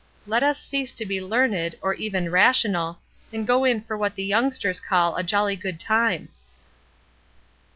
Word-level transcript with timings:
Let 0.25 0.41
us 0.41 0.59
cease 0.59 0.91
to 0.93 1.05
be 1.05 1.21
learned, 1.21 1.75
or 1.79 1.93
even 1.93 2.31
rational, 2.31 2.97
and 3.31 3.45
go 3.45 3.63
in 3.65 3.81
for 3.83 3.95
what 3.95 4.15
the 4.15 4.25
youngsters 4.25 4.79
call 4.79 5.13
^A 5.13 5.23
jolly 5.23 5.55
good 5.55 5.79
time. 5.79 6.29